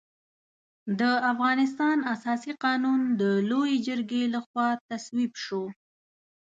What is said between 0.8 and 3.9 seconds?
د افغانستان اساسي قانون د لويې